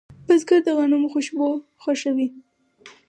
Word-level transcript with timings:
بزګر 0.27 0.59
د 0.65 0.67
غنمو 0.77 1.11
خوشبو 1.13 1.47
خوښوي 1.81 2.27